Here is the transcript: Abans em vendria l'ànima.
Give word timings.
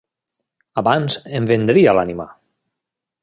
Abans 0.81 1.17
em 1.41 1.45
vendria 1.53 1.95
l'ànima. 1.99 2.27